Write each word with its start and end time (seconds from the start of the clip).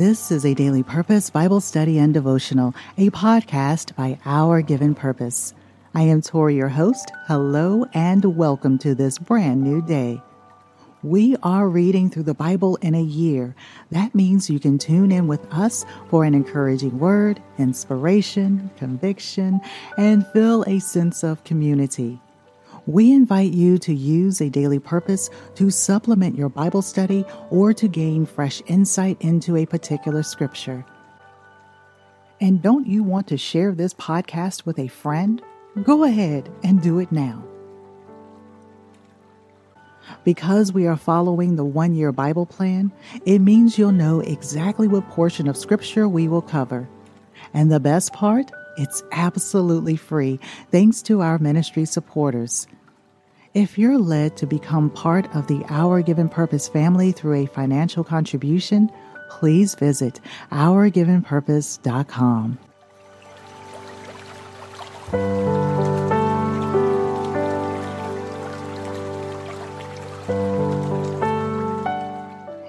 This 0.00 0.30
is 0.32 0.46
a 0.46 0.54
daily 0.54 0.82
purpose 0.82 1.28
Bible 1.28 1.60
study 1.60 1.98
and 1.98 2.14
devotional, 2.14 2.74
a 2.96 3.10
podcast 3.10 3.94
by 3.96 4.18
Our 4.24 4.62
Given 4.62 4.94
Purpose. 4.94 5.52
I 5.94 6.04
am 6.04 6.22
Torrie, 6.22 6.56
your 6.56 6.70
host. 6.70 7.12
Hello 7.26 7.84
and 7.92 8.24
welcome 8.34 8.78
to 8.78 8.94
this 8.94 9.18
brand 9.18 9.62
new 9.62 9.82
day. 9.82 10.22
We 11.02 11.36
are 11.42 11.68
reading 11.68 12.08
through 12.08 12.22
the 12.22 12.32
Bible 12.32 12.76
in 12.76 12.94
a 12.94 13.02
year. 13.02 13.54
That 13.90 14.14
means 14.14 14.48
you 14.48 14.58
can 14.58 14.78
tune 14.78 15.12
in 15.12 15.26
with 15.26 15.46
us 15.52 15.84
for 16.08 16.24
an 16.24 16.34
encouraging 16.34 16.98
word, 16.98 17.42
inspiration, 17.58 18.70
conviction, 18.78 19.60
and 19.98 20.26
feel 20.28 20.62
a 20.62 20.78
sense 20.78 21.22
of 21.22 21.44
community. 21.44 22.18
We 22.86 23.12
invite 23.12 23.52
you 23.52 23.78
to 23.78 23.94
use 23.94 24.40
a 24.40 24.48
daily 24.48 24.78
purpose 24.78 25.30
to 25.56 25.70
supplement 25.70 26.36
your 26.36 26.48
Bible 26.48 26.82
study 26.82 27.24
or 27.50 27.72
to 27.74 27.88
gain 27.88 28.26
fresh 28.26 28.62
insight 28.66 29.16
into 29.20 29.56
a 29.56 29.66
particular 29.66 30.22
scripture. 30.22 30.84
And 32.40 32.62
don't 32.62 32.86
you 32.86 33.02
want 33.02 33.26
to 33.28 33.36
share 33.36 33.72
this 33.72 33.92
podcast 33.94 34.64
with 34.64 34.78
a 34.78 34.88
friend? 34.88 35.42
Go 35.82 36.04
ahead 36.04 36.50
and 36.64 36.80
do 36.80 36.98
it 36.98 37.12
now. 37.12 37.44
Because 40.24 40.72
we 40.72 40.86
are 40.86 40.96
following 40.96 41.56
the 41.56 41.64
one 41.64 41.94
year 41.94 42.12
Bible 42.12 42.46
plan, 42.46 42.90
it 43.26 43.40
means 43.40 43.78
you'll 43.78 43.92
know 43.92 44.20
exactly 44.20 44.88
what 44.88 45.08
portion 45.10 45.48
of 45.48 45.56
Scripture 45.56 46.08
we 46.08 46.28
will 46.28 46.42
cover. 46.42 46.88
And 47.52 47.70
the 47.70 47.80
best 47.80 48.12
part, 48.12 48.50
it's 48.80 49.02
absolutely 49.12 49.96
free 49.96 50.40
thanks 50.70 51.02
to 51.02 51.20
our 51.20 51.38
ministry 51.38 51.84
supporters. 51.84 52.66
If 53.52 53.76
you're 53.78 53.98
led 53.98 54.36
to 54.38 54.46
become 54.46 54.90
part 54.90 55.32
of 55.34 55.48
the 55.48 55.64
Our 55.68 56.02
Given 56.02 56.28
Purpose 56.28 56.68
family 56.68 57.10
through 57.12 57.42
a 57.42 57.46
financial 57.46 58.04
contribution, 58.04 58.90
please 59.28 59.74
visit 59.74 60.20
ourgivenpurpose.com. 60.50 62.58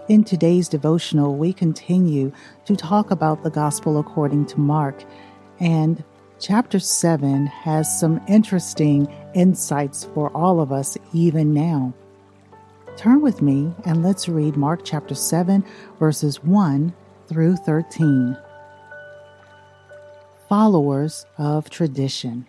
In 0.10 0.24
today's 0.26 0.68
devotional, 0.68 1.38
we 1.38 1.54
continue 1.54 2.34
to 2.66 2.76
talk 2.76 3.12
about 3.12 3.44
the 3.44 3.50
gospel 3.50 3.98
according 3.98 4.46
to 4.48 4.60
Mark. 4.60 5.06
And 5.62 6.04
chapter 6.40 6.80
7 6.80 7.46
has 7.46 8.00
some 8.00 8.20
interesting 8.28 9.08
insights 9.36 10.04
for 10.04 10.36
all 10.36 10.60
of 10.60 10.72
us, 10.72 10.98
even 11.14 11.54
now. 11.54 11.94
Turn 12.98 13.22
with 13.22 13.44
me 13.44 13.72
and 13.86 14.04
let's 14.04 14.28
read 14.28 14.58
Mark 14.58 14.82
chapter 14.84 15.14
7, 15.14 15.64
verses 16.00 16.44
1 16.44 16.94
through 17.28 17.58
13. 17.58 18.36
Followers 20.50 21.28
of 21.38 21.70
tradition. 21.70 22.48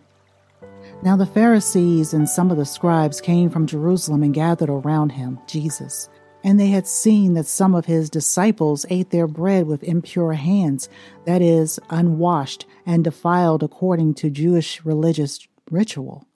Now 1.02 1.16
the 1.16 1.26
Pharisees 1.26 2.14
and 2.14 2.28
some 2.28 2.50
of 2.50 2.56
the 2.56 2.64
scribes 2.64 3.20
came 3.20 3.50
from 3.50 3.66
Jerusalem 3.66 4.22
and 4.22 4.32
gathered 4.32 4.70
around 4.70 5.10
him, 5.10 5.38
Jesus. 5.46 6.08
And 6.44 6.58
they 6.58 6.68
had 6.68 6.86
seen 6.86 7.34
that 7.34 7.46
some 7.46 7.74
of 7.74 7.86
his 7.86 8.10
disciples 8.10 8.84
ate 8.90 9.10
their 9.10 9.26
bread 9.26 9.66
with 9.66 9.84
impure 9.84 10.32
hands, 10.32 10.88
that 11.24 11.40
is, 11.40 11.78
unwashed 11.88 12.66
and 12.84 13.04
defiled 13.04 13.62
according 13.62 14.14
to 14.14 14.30
Jewish 14.30 14.84
religious 14.84 15.46
ritual. 15.70 16.26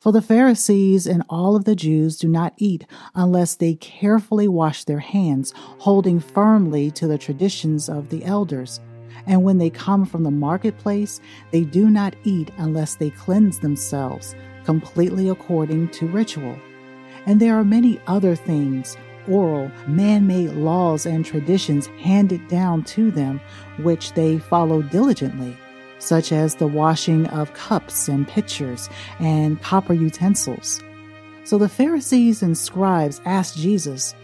For 0.00 0.12
the 0.12 0.22
Pharisees 0.22 1.06
and 1.06 1.22
all 1.28 1.56
of 1.56 1.66
the 1.66 1.76
Jews 1.76 2.18
do 2.18 2.26
not 2.26 2.54
eat 2.56 2.86
unless 3.14 3.54
they 3.54 3.74
carefully 3.74 4.48
wash 4.48 4.84
their 4.84 5.00
hands, 5.00 5.52
holding 5.56 6.20
firmly 6.20 6.90
to 6.92 7.06
the 7.06 7.18
traditions 7.18 7.88
of 7.88 8.08
the 8.08 8.24
elders. 8.24 8.80
And 9.26 9.44
when 9.44 9.58
they 9.58 9.68
come 9.68 10.06
from 10.06 10.22
the 10.22 10.30
marketplace, 10.30 11.20
they 11.50 11.64
do 11.64 11.90
not 11.90 12.16
eat 12.24 12.50
unless 12.56 12.94
they 12.94 13.10
cleanse 13.10 13.58
themselves, 13.58 14.34
completely 14.64 15.28
according 15.28 15.90
to 15.90 16.06
ritual. 16.06 16.56
And 17.26 17.40
there 17.40 17.56
are 17.56 17.64
many 17.64 18.00
other 18.06 18.34
things, 18.34 18.96
oral, 19.28 19.70
man 19.86 20.26
made 20.26 20.50
laws 20.52 21.06
and 21.06 21.24
traditions 21.24 21.86
handed 21.98 22.46
down 22.48 22.84
to 22.84 23.10
them, 23.10 23.40
which 23.78 24.12
they 24.14 24.38
follow 24.38 24.82
diligently, 24.82 25.56
such 25.98 26.32
as 26.32 26.54
the 26.54 26.66
washing 26.66 27.26
of 27.28 27.52
cups 27.54 28.08
and 28.08 28.26
pitchers 28.26 28.88
and 29.18 29.60
copper 29.62 29.94
utensils. 29.94 30.82
So 31.44 31.58
the 31.58 31.68
Pharisees 31.68 32.42
and 32.42 32.56
scribes 32.56 33.20
asked 33.24 33.56
Jesus, 33.56 34.14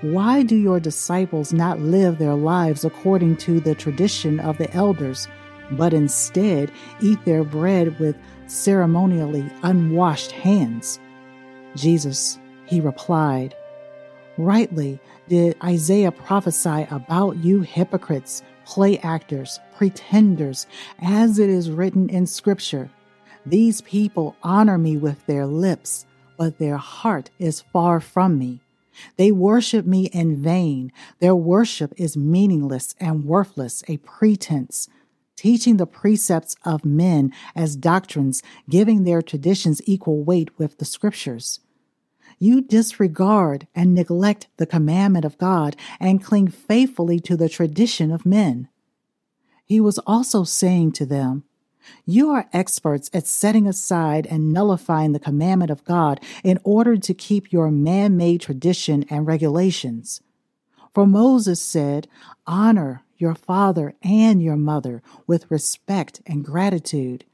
Why 0.00 0.42
do 0.42 0.56
your 0.56 0.80
disciples 0.80 1.52
not 1.52 1.80
live 1.80 2.18
their 2.18 2.34
lives 2.34 2.84
according 2.84 3.36
to 3.38 3.60
the 3.60 3.74
tradition 3.74 4.40
of 4.40 4.58
the 4.58 4.72
elders, 4.72 5.28
but 5.72 5.92
instead 5.92 6.70
eat 7.00 7.24
their 7.24 7.44
bread 7.44 7.98
with 8.00 8.16
ceremonially 8.46 9.50
unwashed 9.62 10.32
hands? 10.32 10.98
Jesus, 11.76 12.38
he 12.66 12.80
replied, 12.80 13.54
Rightly 14.36 14.98
did 15.28 15.56
Isaiah 15.62 16.12
prophesy 16.12 16.86
about 16.90 17.36
you 17.38 17.60
hypocrites, 17.60 18.42
play 18.64 18.98
actors, 18.98 19.60
pretenders, 19.76 20.66
as 21.00 21.38
it 21.38 21.50
is 21.50 21.70
written 21.70 22.08
in 22.08 22.26
Scripture. 22.26 22.90
These 23.44 23.80
people 23.82 24.36
honor 24.42 24.78
me 24.78 24.96
with 24.96 25.24
their 25.26 25.46
lips, 25.46 26.06
but 26.36 26.58
their 26.58 26.76
heart 26.76 27.30
is 27.38 27.60
far 27.60 28.00
from 28.00 28.38
me. 28.38 28.60
They 29.16 29.32
worship 29.32 29.86
me 29.86 30.06
in 30.06 30.42
vain. 30.42 30.92
Their 31.20 31.36
worship 31.36 31.92
is 31.96 32.16
meaningless 32.16 32.94
and 33.00 33.24
worthless, 33.24 33.82
a 33.88 33.96
pretense 33.98 34.88
teaching 35.40 35.78
the 35.78 35.86
precepts 35.86 36.54
of 36.66 36.84
men 36.84 37.32
as 37.56 37.74
doctrines, 37.74 38.42
giving 38.68 39.04
their 39.04 39.22
traditions 39.22 39.80
equal 39.86 40.22
weight 40.22 40.50
with 40.58 40.76
the 40.76 40.84
scriptures. 40.84 41.60
You 42.38 42.60
disregard 42.60 43.66
and 43.74 43.94
neglect 43.94 44.48
the 44.58 44.66
commandment 44.66 45.24
of 45.24 45.38
God 45.38 45.76
and 45.98 46.22
cling 46.22 46.48
faithfully 46.48 47.20
to 47.20 47.38
the 47.38 47.48
tradition 47.48 48.12
of 48.12 48.26
men. 48.26 48.68
He 49.64 49.80
was 49.80 49.98
also 50.00 50.44
saying 50.44 50.92
to 50.92 51.06
them, 51.06 51.44
You 52.04 52.28
are 52.28 52.50
experts 52.52 53.08
at 53.14 53.26
setting 53.26 53.66
aside 53.66 54.26
and 54.26 54.52
nullifying 54.52 55.12
the 55.12 55.18
commandment 55.18 55.70
of 55.70 55.86
God 55.86 56.20
in 56.44 56.58
order 56.64 56.98
to 56.98 57.14
keep 57.14 57.50
your 57.50 57.70
man 57.70 58.14
made 58.14 58.42
tradition 58.42 59.06
and 59.08 59.26
regulations. 59.26 60.20
For 60.92 61.06
Moses 61.06 61.62
said, 61.62 62.08
Honor 62.46 63.04
your 63.20 63.34
father 63.34 63.94
and 64.02 64.42
your 64.42 64.56
mother 64.56 65.02
with 65.26 65.50
respect 65.50 66.20
and 66.26 66.44
gratitude. 66.44 67.24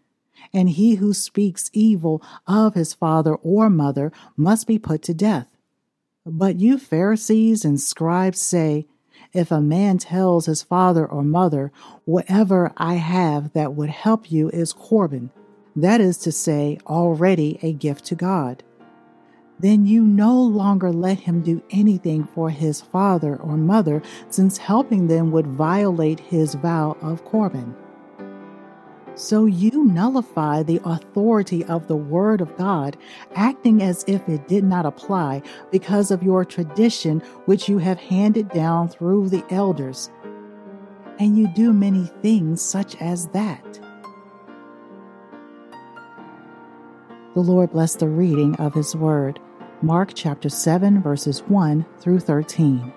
And 0.53 0.71
he 0.71 0.97
who 0.97 1.15
speaks 1.15 1.71
evil 1.73 2.23
of 2.47 2.75
his 2.75 2.95
father 2.95 3.35
or 3.37 3.71
mother 3.71 4.13
must 4.37 4.67
be 4.67 4.79
put 4.79 5.03
to 5.03 5.15
death. 5.15 5.49
But 6.25 6.57
you 6.57 6.79
Pharisees 6.79 7.65
and 7.65 7.81
scribes 7.81 8.41
say, 8.41 8.87
if 9.33 9.51
a 9.51 9.61
man 9.61 9.99
tells 9.99 10.47
his 10.47 10.63
father 10.63 11.07
or 11.07 11.23
mother, 11.23 11.73
whatever 12.05 12.73
I 12.77 12.95
have 12.95 13.53
that 13.53 13.75
would 13.75 13.91
help 13.91 14.31
you 14.31 14.49
is 14.51 14.73
Corban, 14.73 15.31
that 15.75 16.01
is 16.01 16.17
to 16.19 16.33
say, 16.33 16.79
already 16.87 17.59
a 17.63 17.73
gift 17.73 18.05
to 18.07 18.15
God 18.15 18.63
then 19.59 19.87
you 19.87 20.03
no 20.03 20.41
longer 20.41 20.93
let 20.93 21.21
him 21.21 21.41
do 21.43 21.63
anything 21.71 22.25
for 22.25 22.51
his 22.51 22.81
father 22.81 23.37
or 23.37 23.57
mother, 23.57 24.03
since 24.29 24.59
helping 24.59 25.07
them 25.07 25.31
would 25.31 25.47
violate 25.47 26.21
his 26.21 26.55
vow 26.55 26.97
of 27.01 27.25
Corban. 27.25 27.75
So 29.17 29.47
you 29.47 29.85
nullify 29.85 30.63
the 30.63 30.81
authority 30.85 31.65
of 31.65 31.89
the 31.89 31.97
Word 31.97 32.43
of 32.43 32.55
God, 32.59 32.99
acting 33.35 33.83
as 33.83 34.05
if 34.07 34.29
it 34.29 34.47
did 34.47 34.63
not 34.63 34.85
apply 34.85 35.41
because 35.73 36.11
of 36.11 36.23
your 36.23 36.45
tradition 36.45 37.21
which 37.47 37.67
you 37.67 37.79
have 37.79 37.99
handed 37.99 38.51
down 38.51 38.89
through 38.91 39.31
the 39.31 39.43
elders. 39.49 40.11
And 41.19 41.39
you 41.39 41.49
do 41.49 41.73
many 41.73 42.05
things 42.21 42.61
such 42.61 42.95
as 43.01 43.29
that. 43.29 43.81
The 47.33 47.41
Lord 47.41 47.73
bless 47.73 47.97
the 47.97 48.09
reading 48.09 48.55
of 48.57 48.75
His 48.75 48.95
Word. 48.95 49.41
Mark 49.83 50.13
chapter 50.15 50.49
7, 50.49 51.03
verses 51.03 51.41
1 51.41 51.85
through 51.99 52.21
13. 52.21 52.95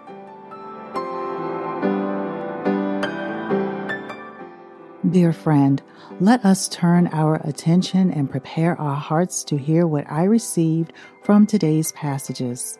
Dear 5.11 5.33
friend, 5.33 5.81
let 6.21 6.45
us 6.45 6.69
turn 6.69 7.07
our 7.07 7.35
attention 7.43 8.11
and 8.11 8.31
prepare 8.31 8.79
our 8.79 8.95
hearts 8.95 9.43
to 9.45 9.57
hear 9.57 9.85
what 9.85 10.09
I 10.09 10.23
received 10.23 10.93
from 11.21 11.45
today's 11.45 11.91
passages. 11.91 12.79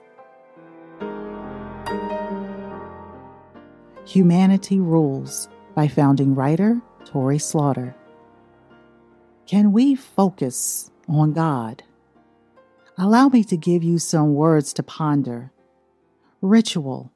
Humanity 4.06 4.80
Rules 4.80 5.50
by 5.76 5.90
founding 5.90 6.36
writer 6.36 6.82
Torrie 7.04 7.42
Slaughter. 7.42 7.94
Can 9.46 9.74
we 9.74 9.96
focus 9.96 10.90
on 11.10 11.34
God? 11.34 11.84
Allow 13.02 13.30
me 13.30 13.46
to 13.46 13.56
give 13.56 13.82
you 13.82 13.98
some 13.98 14.34
words 14.34 14.74
to 14.74 14.84
ponder. 14.84 15.54
Ritual. 16.42 17.14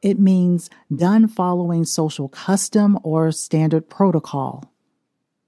It 0.00 0.18
means 0.18 0.70
done 0.94 1.28
following 1.28 1.84
social 1.84 2.30
custom 2.30 2.98
or 3.02 3.30
standard 3.32 3.90
protocol. 3.90 4.72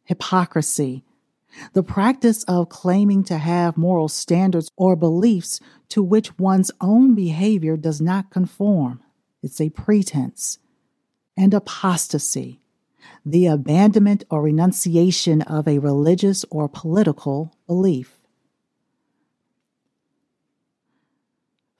Hypocrisy, 0.04 1.04
the 1.72 1.82
practice 1.82 2.44
of 2.44 2.68
claiming 2.68 3.24
to 3.24 3.38
have 3.38 3.78
moral 3.78 4.08
standards 4.08 4.70
or 4.76 4.94
beliefs 4.94 5.58
to 5.88 6.02
which 6.02 6.38
one's 6.38 6.70
own 6.82 7.14
behavior 7.14 7.78
does 7.78 7.98
not 7.98 8.28
conform. 8.28 9.02
It's 9.42 9.58
a 9.58 9.70
pretense. 9.70 10.58
And 11.34 11.54
apostasy, 11.54 12.60
the 13.24 13.46
abandonment 13.46 14.24
or 14.30 14.42
renunciation 14.42 15.40
of 15.40 15.66
a 15.66 15.78
religious 15.78 16.44
or 16.50 16.68
political 16.68 17.54
belief. 17.66 18.17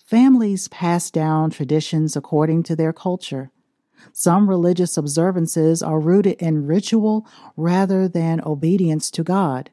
Families 0.08 0.68
pass 0.68 1.10
down 1.10 1.50
traditions 1.50 2.16
according 2.16 2.62
to 2.62 2.74
their 2.74 2.94
culture. 2.94 3.50
Some 4.10 4.48
religious 4.48 4.96
observances 4.96 5.82
are 5.82 6.00
rooted 6.00 6.40
in 6.40 6.66
ritual 6.66 7.26
rather 7.58 8.08
than 8.08 8.40
obedience 8.40 9.10
to 9.10 9.22
God. 9.22 9.68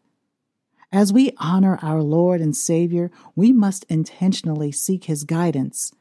As 0.91 1.13
we 1.13 1.31
honor 1.37 1.79
our 1.81 2.03
Lord 2.03 2.41
and 2.41 2.53
Savior, 2.53 3.11
we 3.33 3.53
must 3.53 3.85
intentionally 3.85 4.73
seek 4.73 5.05
His 5.05 5.23
guidance. 5.23 5.93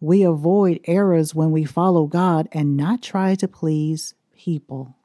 We 0.00 0.22
avoid 0.22 0.80
errors 0.84 1.34
when 1.34 1.50
we 1.50 1.64
follow 1.64 2.06
God 2.06 2.50
and 2.52 2.76
not 2.76 3.00
try 3.00 3.36
to 3.36 3.48
please 3.48 4.14
people. 4.36 4.98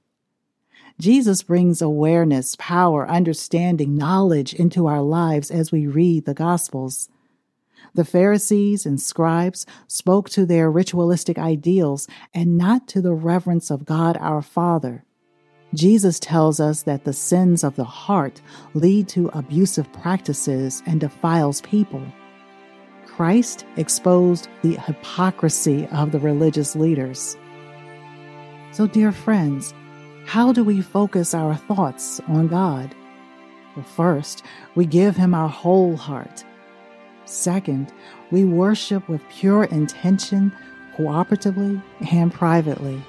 Jesus 0.99 1.41
brings 1.41 1.81
awareness, 1.81 2.57
power, 2.57 3.07
understanding, 3.07 3.95
knowledge 3.95 4.53
into 4.53 4.87
our 4.87 5.01
lives 5.01 5.51
as 5.51 5.71
we 5.71 5.87
read 5.87 6.25
the 6.25 6.33
Gospels. 6.33 7.07
The 7.93 8.05
Pharisees 8.05 8.85
and 8.85 8.99
scribes 9.01 9.65
spoke 9.87 10.29
to 10.31 10.45
their 10.45 10.69
ritualistic 10.69 11.37
ideals 11.37 12.07
and 12.33 12.57
not 12.57 12.87
to 12.89 13.01
the 13.01 13.13
reverence 13.13 13.69
of 13.71 13.85
God 13.85 14.17
our 14.19 14.41
Father. 14.41 15.03
Jesus 15.73 16.19
tells 16.19 16.59
us 16.59 16.83
that 16.83 17.03
the 17.03 17.13
sins 17.13 17.63
of 17.63 17.75
the 17.75 17.83
heart 17.83 18.41
lead 18.73 19.07
to 19.09 19.29
abusive 19.33 19.91
practices 19.91 20.81
and 20.85 20.99
defiles 20.99 21.61
people. 21.61 22.05
Christ 23.05 23.65
exposed 23.75 24.47
the 24.61 24.75
hypocrisy 24.75 25.87
of 25.87 26.11
the 26.11 26.19
religious 26.19 26.75
leaders. 26.75 27.35
So, 28.71 28.87
dear 28.87 29.11
friends, 29.11 29.73
how 30.25 30.53
do 30.53 30.63
we 30.63 30.81
focus 30.81 31.33
our 31.33 31.55
thoughts 31.55 32.19
on 32.27 32.47
God? 32.47 32.93
Well, 33.75 33.85
first, 33.85 34.43
we 34.75 34.85
give 34.85 35.15
Him 35.15 35.33
our 35.33 35.49
whole 35.49 35.97
heart. 35.97 36.43
Second, 37.27 37.91
we 38.31 38.45
worship 38.45 39.07
with 39.09 39.21
pure 39.29 39.65
intention, 39.65 40.51
cooperatively 40.95 41.81
and 42.09 42.33
privately. 42.33 43.01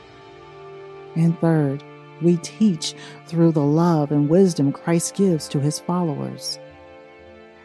And 1.15 1.39
third, 1.41 1.83
we 2.21 2.37
teach 2.39 2.95
through 3.27 3.53
the 3.53 3.65
love 3.65 4.11
and 4.11 4.29
wisdom 4.29 4.73
Christ 4.73 5.15
gives 5.15 5.49
to 5.49 5.61
his 5.61 5.79
followers. 5.79 6.59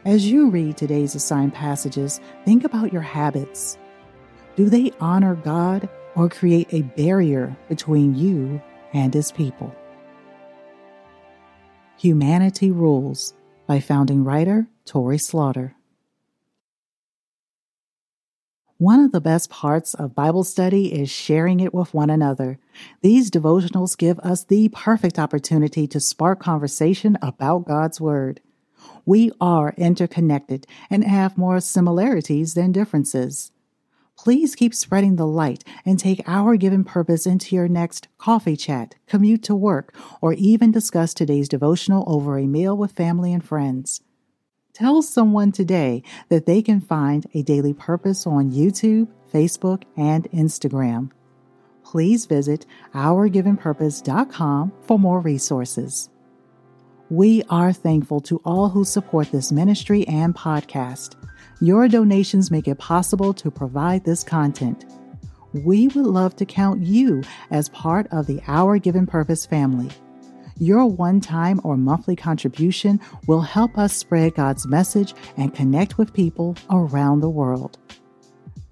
As 0.06 0.30
you 0.30 0.50
read 0.50 0.78
today's 0.78 1.16
assigned 1.16 1.54
passages, 1.54 2.20
think 2.46 2.64
about 2.64 2.94
your 2.94 3.02
habits. 3.02 3.78
Do 4.56 4.70
they 4.70 4.92
honor 5.00 5.36
God 5.36 5.90
or 6.16 6.30
create 6.30 6.72
a 6.72 6.84
barrier 6.84 7.58
between 7.68 8.14
you 8.16 8.62
and 8.94 9.14
his 9.14 9.32
people? 9.32 9.76
Humanity 11.98 12.70
Rules 12.70 13.34
by 13.66 13.80
founding 13.80 14.24
writer 14.24 14.68
Torrie 14.86 15.22
Slaughter. 15.22 15.74
One 18.80 19.02
of 19.02 19.12
the 19.12 19.22
best 19.22 19.52
parts 19.52 19.94
of 19.94 20.16
Bible 20.16 20.44
study 20.44 20.92
is 20.94 21.10
sharing 21.10 21.60
it 21.60 21.76
with 21.76 21.94
one 21.94 22.10
another. 22.10 22.58
These 23.02 23.30
devotionals 23.30 23.96
give 23.96 24.20
us 24.20 24.44
the 24.44 24.70
perfect 24.70 25.20
opportunity 25.20 25.86
to 25.88 26.00
spark 26.00 26.40
conversation 26.40 27.16
about 27.22 27.68
God's 27.68 28.02
Word. 28.02 28.42
We 29.06 29.32
are 29.40 29.76
interconnected 29.78 30.66
and 30.90 31.04
have 31.04 31.38
more 31.38 31.60
similarities 31.60 32.56
than 32.56 32.72
differences. 32.72 33.52
Please 34.18 34.56
keep 34.56 34.74
spreading 34.74 35.18
the 35.18 35.28
light 35.28 35.64
and 35.86 36.00
take 36.00 36.24
our 36.26 36.56
given 36.56 36.84
purpose 36.84 37.28
into 37.28 37.56
your 37.56 37.68
next 37.68 38.08
coffee 38.18 38.58
chat, 38.58 38.96
commute 39.08 39.44
to 39.44 39.56
work, 39.56 39.96
or 40.20 40.34
even 40.34 40.72
discuss 40.72 41.14
today's 41.14 41.48
devotional 41.48 42.04
over 42.08 42.40
a 42.40 42.48
meal 42.48 42.76
with 42.76 42.92
family 42.92 43.34
and 43.34 43.44
friends. 43.46 44.02
Tell 44.74 45.04
someone 45.04 45.52
today 45.52 46.02
that 46.30 46.48
they 46.48 46.64
can 46.64 46.82
find 46.82 47.28
a 47.36 47.44
daily 47.44 47.76
purpose 47.76 48.26
on 48.26 48.52
YouTube, 48.52 49.08
Facebook, 49.32 49.84
and 49.96 50.24
Instagram. 50.32 51.12
Please 51.84 52.26
visit 52.26 52.66
ourgivenpurpose.com 52.96 54.74
for 54.82 54.98
more 54.98 55.20
resources. 55.20 56.10
We 57.12 57.44
are 57.52 57.72
thankful 57.72 58.20
to 58.22 58.42
all 58.44 58.70
who 58.70 58.84
support 58.84 59.32
this 59.32 59.52
ministry 59.52 60.08
and 60.08 60.34
podcast. 60.34 61.18
Your 61.62 61.88
donations 61.88 62.50
make 62.50 62.68
it 62.68 62.80
possible 62.80 63.32
to 63.36 63.52
provide 63.52 64.04
this 64.04 64.24
content. 64.24 64.86
We 65.54 65.88
would 65.90 66.08
love 66.08 66.36
to 66.38 66.46
count 66.46 66.82
you 66.82 67.22
as 67.52 67.70
part 67.70 68.08
of 68.12 68.26
the 68.26 68.42
Our 68.48 68.80
Given 68.80 69.06
Purpose 69.06 69.46
family. 69.46 69.92
Your 70.64 70.86
one 70.86 71.20
time 71.20 71.60
or 71.66 71.76
monthly 71.76 72.16
contribution 72.16 73.02
will 73.28 73.42
help 73.42 73.78
us 73.78 73.94
spread 73.94 74.36
God's 74.36 74.66
message 74.66 75.14
and 75.36 75.54
connect 75.54 75.98
with 75.98 76.14
people 76.14 76.56
around 76.70 77.20
the 77.20 77.30
world. 77.30 77.78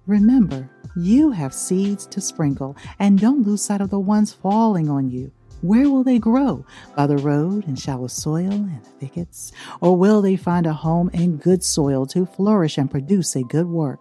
Remember, 0.07 0.69
you 0.95 1.31
have 1.31 1.53
seeds 1.53 2.07
to 2.07 2.21
sprinkle, 2.21 2.77
and 2.99 3.19
don't 3.19 3.45
lose 3.45 3.63
sight 3.63 3.81
of 3.81 3.89
the 3.89 3.99
ones 3.99 4.31
falling 4.31 4.89
on 4.89 5.09
you. 5.09 5.33
Where 5.59 5.89
will 5.89 6.05
they 6.05 6.17
grow? 6.17 6.65
By 6.95 7.07
the 7.07 7.17
road 7.17 7.67
in 7.67 7.75
shallow 7.75 8.07
soil 8.07 8.53
and 8.53 8.85
thickets? 9.01 9.51
Or 9.81 9.97
will 9.97 10.21
they 10.21 10.37
find 10.37 10.65
a 10.65 10.71
home 10.71 11.09
in 11.11 11.35
good 11.35 11.61
soil 11.61 12.05
to 12.05 12.25
flourish 12.25 12.77
and 12.77 12.89
produce 12.89 13.35
a 13.35 13.43
good 13.43 13.67
work? 13.67 13.99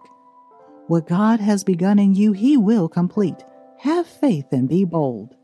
What 0.87 1.09
God 1.09 1.41
has 1.41 1.65
begun 1.65 1.99
in 1.99 2.15
you, 2.15 2.31
He 2.31 2.55
will 2.55 2.87
complete. 2.87 3.43
Have 3.79 4.07
faith 4.07 4.45
and 4.53 4.69
be 4.69 4.85
bold. 4.85 5.35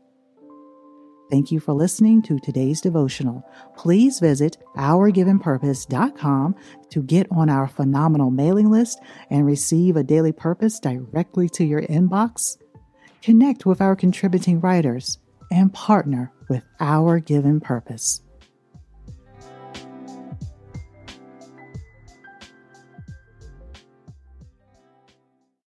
Thank 1.30 1.52
you 1.52 1.60
for 1.60 1.74
listening 1.74 2.22
to 2.22 2.38
today's 2.38 2.80
devotional. 2.80 3.44
Please 3.76 4.18
visit 4.18 4.56
ourgivenpurpose.com 4.76 6.56
to 6.90 7.02
get 7.02 7.26
on 7.30 7.50
our 7.50 7.68
phenomenal 7.68 8.30
mailing 8.30 8.70
list 8.70 8.98
and 9.28 9.44
receive 9.44 9.96
a 9.96 10.02
daily 10.02 10.32
purpose 10.32 10.80
directly 10.80 11.48
to 11.50 11.64
your 11.64 11.82
inbox. 11.82 12.56
Connect 13.20 13.66
with 13.66 13.82
our 13.82 13.94
contributing 13.94 14.60
writers 14.60 15.18
and 15.50 15.72
partner 15.72 16.32
with 16.48 16.64
Our 16.80 17.18
Given 17.18 17.60
Purpose. 17.60 18.22